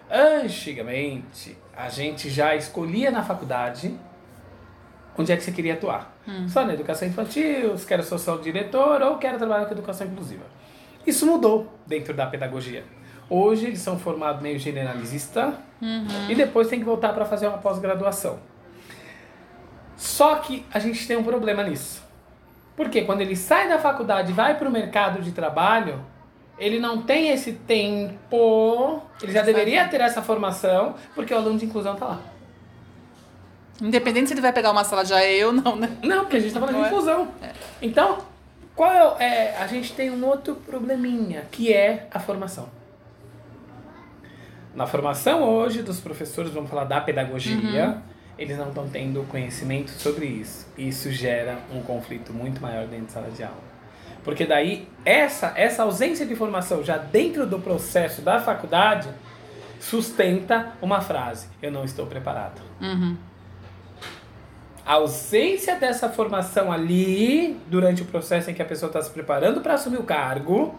Antigamente, 0.10 1.58
a 1.76 1.90
gente 1.90 2.30
já 2.30 2.56
escolhia 2.56 3.12
na 3.12 3.24
faculdade 3.24 3.94
onde 5.18 5.32
é 5.32 5.38
que 5.38 5.44
você 5.44 5.52
queria 5.52 5.74
atuar. 5.74 6.16
Só 6.48 6.66
na 6.66 6.74
educação 6.74 7.08
infantil, 7.08 7.78
se 7.78 7.86
quer 7.86 8.02
ser 8.04 8.18
só 8.18 8.38
diretor 8.38 9.02
ou 9.02 9.18
quer 9.18 9.38
trabalhar 9.38 9.66
com 9.66 9.74
educação 9.74 10.08
inclusiva. 10.08 10.44
Isso 11.06 11.26
mudou 11.26 11.72
dentro 11.86 12.14
da 12.14 12.26
pedagogia. 12.26 12.84
Hoje 13.30 13.68
eles 13.68 13.80
são 13.80 14.00
formados 14.00 14.42
meio 14.42 14.58
generalista 14.60 15.60
e 16.30 16.36
depois 16.36 16.68
tem 16.68 16.80
que 16.80 16.86
voltar 16.86 17.14
para 17.14 17.26
fazer 17.26 17.48
uma 17.48 17.58
pós-graduação. 17.58 18.40
Só 19.98 20.36
que 20.36 20.66
a 20.74 20.80
gente 20.80 21.08
tem 21.08 21.18
um 21.18 21.24
problema 21.24 21.64
nisso. 21.64 22.04
Porque 22.76 23.04
quando 23.04 23.22
ele 23.22 23.36
sai 23.36 23.70
da 23.70 23.80
faculdade 23.80 24.32
e 24.32 24.34
vai 24.34 24.58
para 24.58 24.68
o 24.68 24.72
mercado 24.72 25.22
de 25.22 25.32
trabalho, 25.32 26.04
ele 26.58 26.80
não 26.80 27.02
tem 27.02 27.30
esse 27.30 27.54
tempo, 27.54 29.02
ele 29.22 29.32
já 29.32 29.42
deveria 29.42 29.88
ter 29.88 30.02
essa 30.02 30.22
formação, 30.22 30.96
porque 31.14 31.34
o 31.34 31.38
aluno 31.38 31.58
de 31.58 31.66
inclusão 31.66 31.94
está 31.94 32.06
lá. 32.06 32.20
Independente 33.82 34.28
se 34.28 34.34
ele 34.34 34.42
vai 34.42 34.54
pegar 34.54 34.72
uma 34.72 34.84
sala 34.84 35.04
de 35.04 35.14
AE 35.14 35.44
ou 35.46 35.52
não, 35.52 35.76
né? 35.76 35.98
Não, 36.02 36.22
porque 36.22 36.38
a 36.38 36.40
gente 36.40 36.48
está 36.50 36.60
falando 36.60 36.76
Não 36.76 36.82
de 36.82 36.88
é? 36.88 36.90
inclusão. 36.90 37.28
Então, 37.82 38.20
qual 38.74 39.18
é, 39.20 39.26
é, 39.26 39.58
a 39.60 39.68
gente 39.68 39.94
tem 39.94 40.10
um 40.10 40.26
outro 40.26 40.56
probleminha, 40.56 41.44
que 41.52 41.74
é 41.74 42.08
a 42.14 42.20
formação. 42.20 42.70
Na 44.74 44.86
formação 44.86 45.44
hoje 45.44 45.82
dos 45.82 46.00
professores, 46.02 46.52
vamos 46.52 46.70
falar 46.70 46.84
da 46.84 47.00
pedagogia, 47.00 47.98
eles 48.38 48.58
não 48.58 48.70
estão 48.70 48.88
tendo 48.90 49.24
conhecimento 49.30 49.92
sobre 49.92 50.26
isso. 50.26 50.68
E 50.78 50.90
isso 50.90 51.12
gera 51.12 51.60
um 51.74 51.82
conflito 51.82 52.34
muito 52.34 52.62
maior 52.62 52.88
dentro 52.88 53.06
de 53.06 53.12
sala 53.12 53.30
de 53.32 53.44
aula. 53.44 53.76
Porque 54.24 54.46
daí, 54.46 54.88
essa, 55.06 55.54
essa 55.56 55.84
ausência 55.84 56.26
de 56.26 56.36
formação 56.36 56.84
já 56.84 56.98
dentro 56.98 57.46
do 57.46 57.60
processo 57.60 58.22
da 58.22 58.40
faculdade 58.40 59.08
sustenta 59.80 60.74
uma 60.82 61.00
frase: 61.00 61.48
Eu 61.62 61.72
não 61.72 61.86
estou 61.86 62.08
preparado. 62.08 62.62
Uhum. 62.82 63.16
A 64.86 64.94
ausência 64.94 65.76
dessa 65.76 66.10
formação 66.10 66.72
ali, 66.72 67.60
durante 67.68 68.04
o 68.04 68.06
processo 68.06 68.52
em 68.52 68.54
que 68.54 68.62
a 68.62 68.66
pessoa 68.66 68.88
está 68.88 69.02
se 69.02 69.10
preparando 69.10 69.62
para 69.62 69.74
assumir 69.74 69.98
o 69.98 70.04
cargo, 70.04 70.76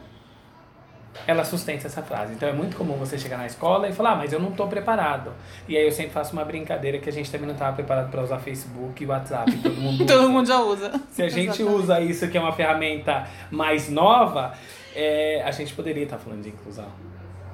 ela 1.26 1.44
sustenta 1.44 1.86
essa 1.86 2.02
frase. 2.02 2.34
Então 2.34 2.48
é 2.48 2.52
muito 2.52 2.76
comum 2.76 2.94
você 2.94 3.18
chegar 3.18 3.36
na 3.36 3.46
escola 3.46 3.88
e 3.88 3.92
falar, 3.92 4.12
ah, 4.12 4.16
mas 4.16 4.32
eu 4.32 4.40
não 4.40 4.50
estou 4.50 4.66
preparado. 4.68 5.32
E 5.68 5.76
aí 5.76 5.84
eu 5.84 5.92
sempre 5.92 6.12
faço 6.12 6.32
uma 6.32 6.44
brincadeira 6.44 6.98
que 6.98 7.08
a 7.08 7.12
gente 7.12 7.30
também 7.30 7.46
não 7.46 7.54
estava 7.54 7.74
preparado 7.74 8.10
para 8.10 8.22
usar 8.22 8.38
Facebook 8.38 9.02
e 9.02 9.06
WhatsApp, 9.06 9.52
todo 9.58 9.74
mundo 9.80 10.04
usa. 10.04 10.14
Todo 10.14 10.28
mundo 10.30 10.46
já 10.46 10.60
usa. 10.60 11.00
Se 11.10 11.22
a 11.22 11.28
gente 11.28 11.60
Exatamente. 11.60 11.82
usa 11.82 12.00
isso, 12.00 12.28
que 12.28 12.36
é 12.36 12.40
uma 12.40 12.52
ferramenta 12.52 13.26
mais 13.50 13.88
nova, 13.88 14.54
é, 14.94 15.42
a 15.44 15.50
gente 15.50 15.74
poderia 15.74 16.04
estar 16.04 16.18
falando 16.18 16.42
de 16.42 16.48
inclusão. 16.48 16.88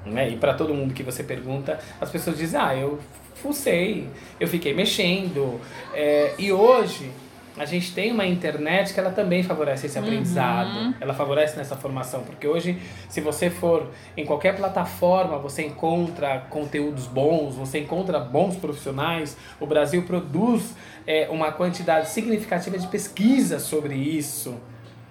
Né? 0.05 0.31
E 0.31 0.37
para 0.37 0.55
todo 0.55 0.75
mundo 0.75 0.95
que 0.95 1.03
você 1.03 1.23
pergunta, 1.23 1.79
as 2.01 2.11
pessoas 2.11 2.37
dizem, 2.37 2.61
ah, 2.61 2.75
eu 2.75 2.99
fucei, 3.37 4.09
eu 4.39 4.49
fiquei 4.49 4.75
mexendo. 4.75 5.61
É, 5.95 6.35
e 6.39 6.53
hoje, 6.53 7.11
a 7.59 7.67
gente 7.67 7.93
tem 7.93 8.11
uma 8.11 8.27
internet 8.27 8.95
que 8.95 9.01
ela 9.01 9.11
também 9.11 9.43
favorece 9.43 9.87
esse 9.87 9.99
aprendizado, 9.99 10.95
ela 11.01 11.13
favorece 11.13 11.57
nessa 11.57 11.77
formação, 11.77 12.23
porque 12.23 12.47
hoje, 12.47 12.79
se 13.09 13.21
você 13.21 13.51
for 13.51 13.91
em 14.17 14.25
qualquer 14.25 14.57
plataforma, 14.57 15.39
você 15.39 15.63
encontra 15.63 16.47
conteúdos 16.49 17.07
bons, 17.07 17.55
você 17.55 17.81
encontra 17.81 18.19
bons 18.19 18.57
profissionais, 18.57 19.37
o 19.61 19.67
Brasil 19.67 20.03
produz 20.05 20.75
é, 21.07 21.29
uma 21.31 21.53
quantidade 21.53 22.09
significativa 22.09 22.79
de 22.79 22.87
pesquisa 22.87 23.59
sobre 23.59 23.95
isso, 23.95 24.59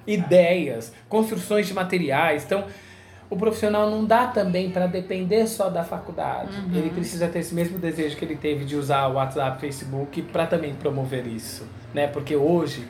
ideias, 0.08 0.92
construções 1.08 1.68
de 1.68 1.74
materiais, 1.74 2.44
então 2.44 2.66
o 3.32 3.38
profissional 3.38 3.90
não 3.90 4.04
dá 4.04 4.28
também 4.28 4.70
para 4.70 4.88
depender 4.88 5.48
só 5.48 5.70
da 5.70 5.86
faculdade. 5.86 6.52
Ele 6.76 6.90
precisa 6.90 7.30
ter 7.30 7.40
esse 7.40 7.56
mesmo 7.56 7.80
desejo 7.80 8.18
que 8.18 8.26
ele 8.26 8.36
teve 8.36 8.66
de 8.66 8.76
usar 8.76 9.08
o 9.08 9.14
WhatsApp, 9.14 9.62
Facebook 9.62 10.22
para 10.24 10.46
também 10.46 10.76
promover 10.76 11.26
isso, 11.26 11.66
né? 11.94 12.08
Porque 12.08 12.36
hoje, 12.36 12.86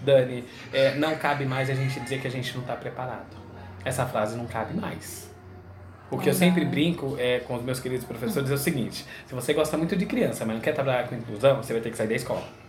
Dani, 0.00 0.44
é, 0.72 0.94
não 0.94 1.14
cabe 1.16 1.44
mais 1.44 1.68
a 1.68 1.74
gente 1.74 2.00
dizer 2.00 2.22
que 2.22 2.26
a 2.26 2.30
gente 2.30 2.54
não 2.54 2.62
está 2.62 2.74
preparado. 2.74 3.36
Essa 3.84 4.06
frase 4.06 4.34
não 4.34 4.46
cabe 4.46 4.74
mais. 4.74 5.30
O 6.10 6.16
que 6.16 6.30
eu 6.30 6.34
sempre 6.34 6.64
brinco 6.64 7.16
é, 7.18 7.40
com 7.40 7.56
os 7.56 7.62
meus 7.62 7.78
queridos 7.78 8.06
professores 8.06 8.50
é 8.50 8.54
o 8.54 8.58
seguinte: 8.58 9.04
se 9.26 9.34
você 9.34 9.52
gosta 9.52 9.76
muito 9.76 9.94
de 9.94 10.06
criança, 10.06 10.46
mas 10.46 10.54
não 10.54 10.62
quer 10.62 10.72
trabalhar 10.72 11.06
com 11.06 11.14
inclusão, 11.14 11.56
você 11.58 11.74
vai 11.74 11.82
ter 11.82 11.90
que 11.90 11.98
sair 11.98 12.08
da 12.08 12.14
escola. 12.14 12.61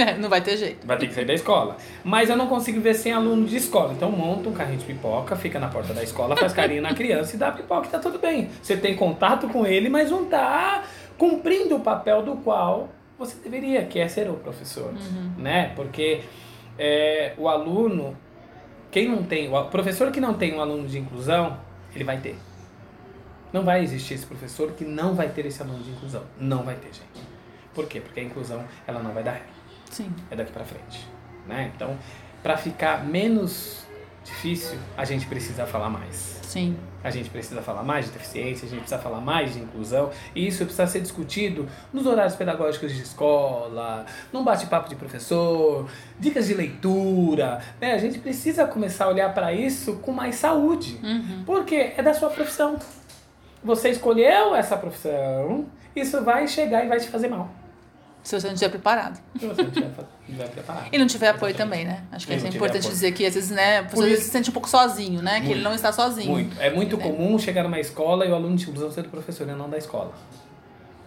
É, 0.00 0.16
não 0.16 0.30
vai 0.30 0.40
ter 0.40 0.56
jeito. 0.56 0.86
Vai 0.86 0.96
ter 0.96 1.08
que 1.08 1.14
sair 1.14 1.26
da 1.26 1.34
escola. 1.34 1.76
Mas 2.02 2.30
eu 2.30 2.36
não 2.36 2.46
consigo 2.46 2.80
ver 2.80 2.94
sem 2.94 3.12
aluno 3.12 3.46
de 3.46 3.56
escola. 3.56 3.92
Então 3.92 4.10
monta 4.10 4.48
um 4.48 4.52
carrinho 4.52 4.78
de 4.78 4.84
pipoca, 4.84 5.36
fica 5.36 5.58
na 5.60 5.68
porta 5.68 5.92
da 5.92 6.02
escola, 6.02 6.36
faz 6.36 6.52
carinho 6.52 6.80
na 6.80 6.94
criança 6.94 7.36
e 7.36 7.38
dá 7.38 7.52
pipoca 7.52 7.86
e 7.86 7.90
tá 7.90 7.98
tudo 7.98 8.18
bem. 8.18 8.48
Você 8.62 8.76
tem 8.76 8.96
contato 8.96 9.48
com 9.48 9.66
ele, 9.66 9.88
mas 9.88 10.10
não 10.10 10.24
tá 10.24 10.84
cumprindo 11.18 11.76
o 11.76 11.80
papel 11.80 12.22
do 12.22 12.36
qual 12.36 12.88
você 13.18 13.36
deveria, 13.42 13.84
que 13.84 13.98
é 13.98 14.08
ser 14.08 14.30
o 14.30 14.34
professor. 14.34 14.92
Né? 15.36 15.72
Porque 15.76 16.22
é, 16.78 17.34
o 17.36 17.48
aluno, 17.48 18.16
quem 18.90 19.08
não 19.08 19.22
tem, 19.22 19.52
o 19.54 19.64
professor 19.66 20.10
que 20.10 20.20
não 20.20 20.34
tem 20.34 20.54
um 20.54 20.60
aluno 20.60 20.88
de 20.88 20.98
inclusão, 20.98 21.58
ele 21.94 22.04
vai 22.04 22.18
ter. 22.18 22.36
Não 23.52 23.64
vai 23.64 23.82
existir 23.82 24.14
esse 24.14 24.24
professor 24.24 24.72
que 24.72 24.84
não 24.84 25.14
vai 25.14 25.28
ter 25.28 25.44
esse 25.44 25.60
aluno 25.60 25.82
de 25.82 25.90
inclusão. 25.90 26.22
Não 26.38 26.62
vai 26.62 26.76
ter, 26.76 26.94
gente. 26.94 27.28
Por 27.74 27.86
quê? 27.86 28.00
Porque 28.00 28.20
a 28.20 28.22
inclusão, 28.22 28.64
ela 28.86 29.02
não 29.02 29.12
vai 29.12 29.22
dar 29.22 29.32
ré 29.32 29.59
Sim. 29.90 30.10
é 30.30 30.36
daqui 30.36 30.52
para 30.52 30.64
frente, 30.64 31.06
né? 31.46 31.70
Então, 31.74 31.96
para 32.42 32.56
ficar 32.56 33.04
menos 33.04 33.84
difícil, 34.24 34.78
a 34.96 35.04
gente 35.04 35.26
precisa 35.26 35.66
falar 35.66 35.90
mais. 35.90 36.38
Sim. 36.42 36.76
A 37.02 37.10
gente 37.10 37.30
precisa 37.30 37.62
falar 37.62 37.82
mais 37.82 38.06
de 38.06 38.12
deficiência, 38.12 38.66
a 38.66 38.68
gente 38.68 38.80
precisa 38.80 39.00
falar 39.00 39.20
mais 39.20 39.54
de 39.54 39.60
inclusão, 39.60 40.10
e 40.34 40.46
isso 40.46 40.64
precisa 40.64 40.86
ser 40.86 41.00
discutido 41.00 41.66
nos 41.92 42.06
horários 42.06 42.36
pedagógicos 42.36 42.94
de 42.94 43.02
escola, 43.02 44.04
num 44.32 44.44
bate-papo 44.44 44.88
de 44.88 44.96
professor, 44.96 45.88
dicas 46.18 46.46
de 46.46 46.54
leitura, 46.54 47.62
né? 47.80 47.94
A 47.94 47.98
gente 47.98 48.18
precisa 48.18 48.66
começar 48.66 49.06
a 49.06 49.08
olhar 49.08 49.32
para 49.32 49.52
isso 49.52 49.94
com 49.96 50.12
mais 50.12 50.36
saúde, 50.36 51.00
porque 51.46 51.94
é 51.96 52.02
da 52.02 52.12
sua 52.12 52.28
profissão. 52.30 52.78
Você 53.64 53.90
escolheu 53.90 54.54
essa 54.54 54.76
profissão, 54.76 55.66
isso 55.96 56.22
vai 56.22 56.46
chegar 56.46 56.84
e 56.84 56.88
vai 56.88 57.00
te 57.00 57.08
fazer 57.08 57.28
mal. 57.28 57.50
Se 58.22 58.38
você 58.38 58.46
não 58.48 58.54
estiver 58.54 58.70
preparado. 58.70 59.18
Se 59.38 59.46
você 59.46 59.62
não 59.62 59.70
tiver, 59.70 59.90
tiver 60.26 60.48
preparado. 60.48 60.88
E 60.92 60.98
não 60.98 61.06
tiver 61.06 61.28
apoio 61.28 61.54
também, 61.54 61.84
né? 61.86 62.04
Acho 62.12 62.26
que 62.26 62.32
E 62.32 62.36
é 62.36 62.38
importante 62.38 62.80
apoio. 62.80 62.92
dizer 62.92 63.12
que 63.12 63.24
às 63.24 63.34
vezes, 63.34 63.50
né, 63.50 63.82
vezes 63.82 64.12
isso- 64.12 64.22
se 64.24 64.30
sente 64.30 64.50
um 64.50 64.52
pouco 64.52 64.68
sozinho, 64.68 65.22
né? 65.22 65.40
Que 65.40 65.46
ele 65.46 65.54
Muito. 65.54 65.64
não 65.64 65.74
está 65.74 65.90
sozinho. 65.90 66.30
Muito. 66.30 66.60
É 66.60 66.70
muito 66.70 66.96
né? 66.96 67.02
comum 67.02 67.38
chegar 67.38 67.62
numa 67.62 67.80
escola 67.80 68.26
e 68.26 68.30
o 68.30 68.34
aluno 68.34 68.56
de 68.56 68.64
inclusão 68.64 68.90
ser 68.90 69.02
do 69.02 69.08
professor 69.08 69.48
e 69.48 69.52
não 69.52 69.70
da 69.70 69.78
escola. 69.78 70.12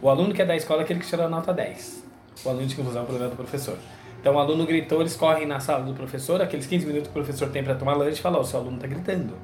O 0.02 0.10
aluno 0.10 0.34
que 0.34 0.42
é 0.42 0.46
da 0.46 0.56
escola 0.56 0.82
é 0.82 0.84
aquele 0.84 1.00
que 1.00 1.08
tirou 1.08 1.26
a 1.26 1.30
nota 1.30 1.54
10. 1.54 2.04
O 2.44 2.50
aluno 2.50 2.66
de 2.66 2.74
inclusão 2.74 3.02
é 3.02 3.04
o 3.04 3.08
problema 3.08 3.30
do 3.30 3.36
professor. 3.38 3.78
Então 4.20 4.36
o 4.36 4.40
aluno 4.40 4.66
gritou, 4.66 5.02
eles 5.02 5.16
correm 5.16 5.46
na 5.46 5.60
sala 5.60 5.84
do 5.84 5.94
professor, 5.94 6.42
aqueles 6.42 6.66
15 6.66 6.86
minutos 6.86 7.10
que 7.12 7.20
o 7.20 7.24
professor 7.24 7.50
tem 7.50 7.64
para 7.64 7.76
tomar 7.76 7.94
lanche, 7.94 8.20
e 8.20 8.22
fala, 8.22 8.38
ó, 8.38 8.42
o 8.42 8.46
seu 8.46 8.60
aluno 8.60 8.78
tá 8.80 8.88
gritando. 8.88 9.38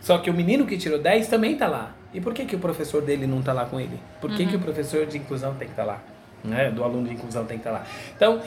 Só 0.00 0.18
que 0.18 0.30
o 0.30 0.34
menino 0.34 0.66
que 0.66 0.76
tirou 0.78 0.98
10 0.98 1.28
também 1.28 1.56
tá 1.56 1.68
lá. 1.68 1.92
E 2.12 2.20
por 2.20 2.32
que, 2.34 2.44
que 2.46 2.56
o 2.56 2.58
professor 2.58 3.02
dele 3.02 3.26
não 3.26 3.42
tá 3.42 3.52
lá 3.52 3.66
com 3.66 3.78
ele? 3.78 4.00
Por 4.20 4.30
que, 4.34 4.46
que 4.46 4.56
o 4.56 4.58
professor 4.58 5.06
de 5.06 5.18
inclusão 5.18 5.54
tem 5.54 5.68
que 5.68 5.72
estar 5.74 5.84
lá? 5.84 6.02
Né? 6.42 6.70
Do 6.70 6.82
aluno 6.82 7.06
de 7.06 7.14
inclusão 7.14 7.44
tem 7.44 7.58
que 7.58 7.68
estar 7.68 7.72
lá. 7.78 7.86
Então, 8.16 8.40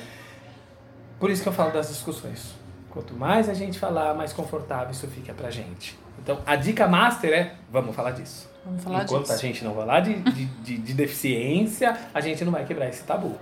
por 1.19 1.29
isso 1.29 1.43
que 1.43 1.49
eu 1.49 1.53
falo 1.53 1.71
das 1.71 1.89
discussões. 1.89 2.53
Quanto 2.89 3.13
mais 3.13 3.49
a 3.49 3.53
gente 3.53 3.79
falar, 3.79 4.13
mais 4.13 4.33
confortável 4.33 4.91
isso 4.91 5.07
fica 5.07 5.33
pra 5.33 5.49
gente. 5.49 5.97
Então, 6.21 6.39
a 6.45 6.55
dica 6.55 6.87
master 6.87 7.33
é, 7.33 7.55
vamos 7.71 7.95
falar 7.95 8.11
disso. 8.11 8.49
Vamos 8.65 8.83
falar 8.83 9.03
Enquanto 9.03 9.23
disso. 9.23 9.33
a 9.33 9.37
gente 9.37 9.63
não 9.63 9.73
falar 9.75 9.99
de, 9.99 10.15
de, 10.15 10.45
de, 10.45 10.77
de 10.77 10.93
deficiência, 10.93 11.97
a 12.13 12.21
gente 12.21 12.45
não 12.45 12.51
vai 12.51 12.65
quebrar 12.65 12.87
esse 12.87 13.03
tabu. 13.03 13.35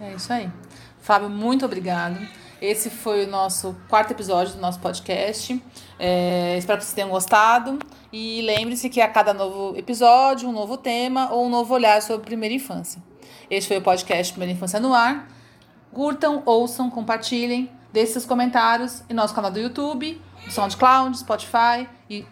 É 0.00 0.12
isso 0.12 0.32
aí. 0.32 0.50
Fábio, 1.00 1.28
muito 1.28 1.64
obrigado. 1.64 2.18
Esse 2.60 2.90
foi 2.90 3.24
o 3.24 3.28
nosso 3.28 3.74
quarto 3.88 4.10
episódio 4.10 4.54
do 4.54 4.60
nosso 4.60 4.80
podcast. 4.80 5.62
É, 5.98 6.56
espero 6.58 6.78
que 6.78 6.84
vocês 6.84 6.94
tenham 6.94 7.10
gostado. 7.10 7.78
E 8.12 8.42
lembre-se 8.42 8.90
que 8.90 9.00
a 9.00 9.08
cada 9.08 9.32
novo 9.32 9.76
episódio, 9.78 10.48
um 10.48 10.52
novo 10.52 10.76
tema 10.76 11.32
ou 11.32 11.46
um 11.46 11.48
novo 11.48 11.72
olhar 11.72 12.02
sobre 12.02 12.26
primeira 12.26 12.54
infância. 12.54 13.00
Este 13.50 13.66
foi 13.66 13.78
o 13.78 13.82
podcast 13.82 14.32
Primeira 14.32 14.52
Infância 14.54 14.78
no 14.78 14.94
Ar. 14.94 15.28
Curtam, 15.92 16.40
ouçam, 16.46 16.88
compartilhem, 16.88 17.68
deixem 17.92 18.12
seus 18.12 18.24
comentários 18.24 19.02
em 19.10 19.12
nosso 19.12 19.34
canal 19.34 19.50
do 19.50 19.58
YouTube, 19.58 20.22
SoundCloud, 20.48 21.18
Spotify 21.18 21.88
e 22.08 22.24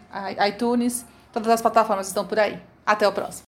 iTunes. 0.47 1.05
Todas 1.33 1.49
as 1.49 1.61
plataformas 1.61 2.07
estão 2.07 2.25
por 2.25 2.39
aí. 2.39 2.57
Até 2.85 3.05
o 3.05 3.11
próximo. 3.11 3.48